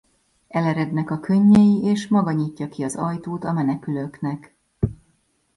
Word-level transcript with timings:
Elerednek 0.47 1.09
a 1.11 1.19
könnyei 1.19 1.83
és 1.83 2.07
maga 2.07 2.31
nyitja 2.31 2.67
ki 2.69 2.83
az 2.83 2.95
ajtót 2.95 3.43
a 3.43 3.51
menekülőknek. 3.51 4.57